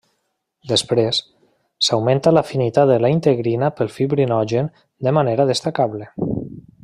[0.69, 1.19] Després,
[1.87, 4.73] s’augmenta l’afinitat de la integrina pel fibrinogen
[5.09, 6.09] de manera destacable.